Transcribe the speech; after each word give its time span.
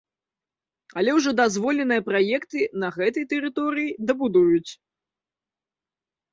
Але 1.01 1.11
ўжо 1.17 1.33
дазволеныя 1.41 2.01
праекты 2.09 2.59
на 2.85 2.89
гэтай 2.97 3.29
тэрыторыі 3.35 3.95
дабудуюць. 4.11 4.71